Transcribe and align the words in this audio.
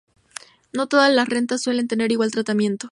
No 0.73 0.87
todas 0.87 1.13
las 1.13 1.29
rentas 1.29 1.61
suelen 1.61 1.87
tener 1.87 2.11
igual 2.11 2.31
tratamiento. 2.31 2.79